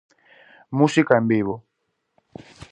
[0.79, 1.55] Música en vivo.